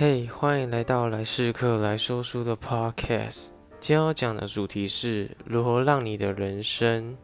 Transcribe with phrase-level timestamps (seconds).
[0.00, 3.48] 嘿，欢迎来到来世客来说书的 Podcast。
[3.80, 7.18] 今天要讲的主题是如何让你的人生、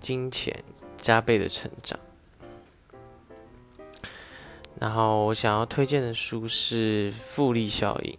[0.00, 0.64] 金钱
[0.96, 2.00] 加倍的成长。
[4.80, 8.16] 然后我想要推荐的书是《复利效应》。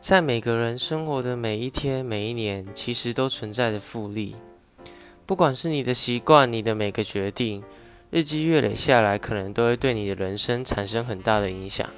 [0.00, 4.36] 在每个人生活的每一天、每一年，其实都存在着复利。
[5.26, 7.64] 不管是你的习惯，你的每个决定。
[8.14, 11.88] 日积月累下来，可能都会对你的人生产生很大的影响。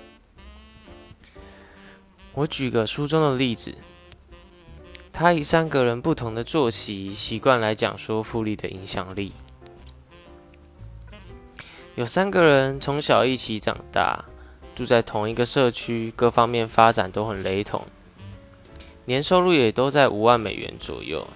[2.34, 3.74] 我举个书中的例子，
[5.12, 9.32] 他以三个人不同的作息习惯来讲说复利的影响力。
[11.96, 14.24] 有三个人从小一起长大，
[14.76, 17.84] 住在同一个社区，各方面发展都很雷同，
[19.06, 21.26] 年收入也都在五万美元左右，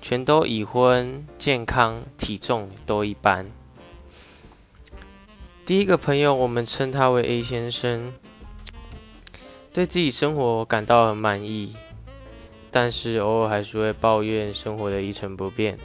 [0.00, 3.50] 全都已婚，健康体重都一般。
[5.66, 8.12] 第一个朋友，我们称他为 A 先生，
[9.72, 11.74] 对自己生活感到很满意，
[12.70, 15.78] 但是偶尔还是会抱怨生活的一成不变。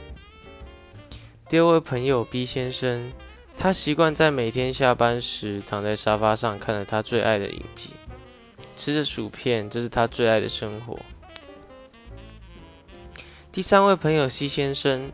[1.48, 3.10] 第二位朋友 B 先生，
[3.56, 7.94] 他习惯在每天下班时躺在沙发上看着他最爱的影集，
[8.76, 10.98] 吃着薯片，这是他最爱的生活。
[13.50, 15.10] 第三位朋友 C 先生。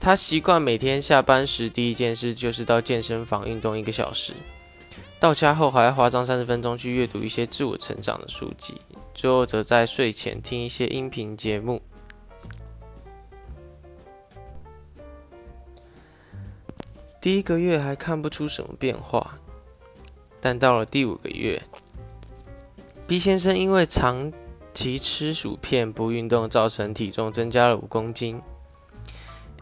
[0.00, 4.32] 他习惯每天下班时第一件事就是到健身房运动一个小时，
[5.20, 8.80] 到家后还要花上三十分钟去阅读一些自我成长的书籍，
[9.12, 11.82] 最后则在睡前听一些音频节目。
[17.20, 19.38] 第一个月还看不出什么变化，
[20.40, 21.60] 但到了第五个月
[23.06, 24.32] ，B 先生因为长
[24.72, 28.40] 期吃薯片不运动，造成体重增加了五公斤。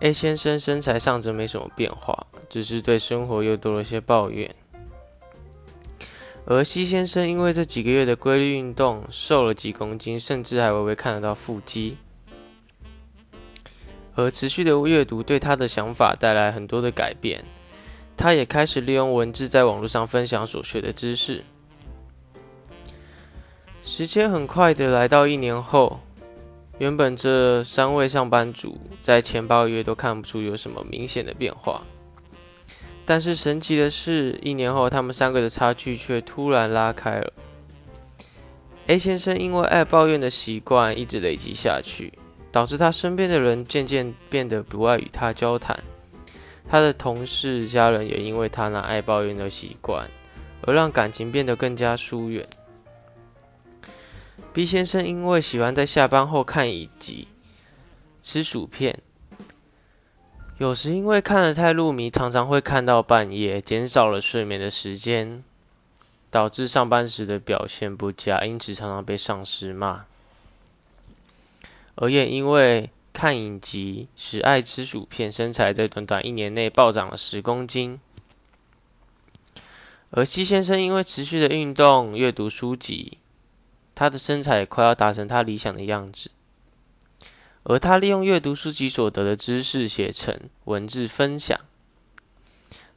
[0.01, 4.55] A 先生身材上则没什么变化，只是对生活又多了些抱怨。
[6.45, 11.97] 而 C 先生因为这几个月的规律运动，瘦了几公斤，甚至还微微看得到腹肌。
[14.15, 17.45] 而持续的阅读对他的想法带来很多的改变，
[18.17, 21.43] 他也开始利用文字在网络上分享所学的知识。
[23.83, 26.01] 时间很快的来到一年后。
[26.79, 31.83] 原本这三位上班族在前八个月都看不出有什么明显的变化，
[33.07, 37.33] 但是神奇的是，一年后他们三个的差距却突然拉开了。
[38.89, 42.13] A 先生因为爱抱怨的习惯一直累积下去，
[42.53, 45.83] 导致他身边的人渐渐变得不爱与他交谈，
[46.69, 50.09] 他的同事、家人也因为他那爱抱怨的习惯，
[50.61, 52.47] 而让感情变得更加疏远。
[54.57, 57.29] B 先生因为喜欢在下班后看影集、
[58.23, 59.03] 吃薯片，
[60.57, 65.45] 有时因为看得太入迷，常常会看到半夜，减少了睡眠的时间，
[66.31, 70.07] 导致上班时的表现不佳，因此常常被上司骂。
[71.97, 78.01] 而也因为看影集使爱吃薯片，身材在短短一年内暴涨了十公斤。
[80.13, 83.19] 而 C 先生因为持续的运动、阅读书籍。
[83.97, 86.31] 他的身材也快要达成他理想的样子，
[87.63, 91.59] 而他利用阅读书籍所得的知识写成文字分享，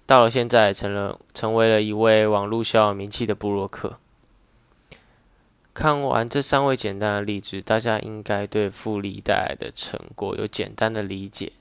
[0.05, 3.97] 到了现在成了成为了一位网络小有名气的布洛克。
[5.73, 11.53] 看完这三位简单的例子，大家应该对复利带来的成果有简单的理解。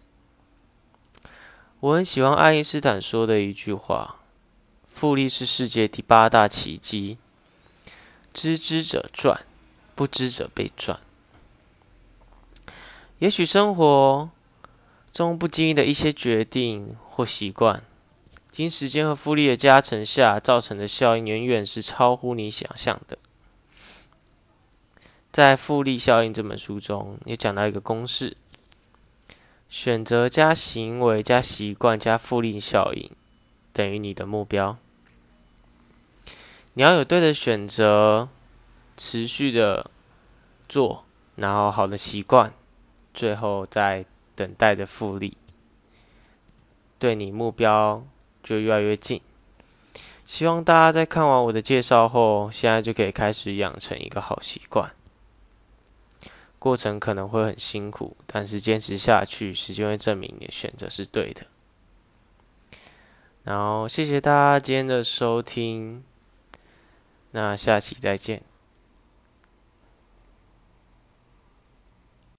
[1.78, 4.16] 我很喜欢爱因斯坦说的一句话
[4.90, 7.18] ：“复利是世界第八大奇迹。”
[8.32, 9.44] 知之者赚，
[9.94, 11.00] 不知者被赚。
[13.18, 14.30] 也许生活
[15.12, 17.82] 中不经意的一些决定或习惯，
[18.52, 23.18] 经时间和复利的加成下，造成的效应远远是超乎你想象的。
[25.32, 28.36] 在《复利效应》这本书中，也讲到一个公式：
[29.68, 33.10] 选择加行为加习惯加复利效应，
[33.72, 34.78] 等于你的目标。
[36.78, 38.28] 你要有对的选择，
[38.96, 39.90] 持续的
[40.68, 41.04] 做，
[41.34, 42.54] 然后好的习惯，
[43.12, 44.04] 最后再
[44.36, 45.36] 等待的复利，
[47.00, 48.06] 对你目标
[48.44, 49.20] 就越来越近。
[50.24, 54.92] 希望大家在看完我的介绍后，现在就可以开始养成一个好习惯。
[56.60, 61.44] 过程可能会很辛苦，但是坚持下去，时间会证明你的选择是对的。
[63.42, 66.04] 然后谢谢大家今天的收听。
[67.30, 68.47] 那下期再见。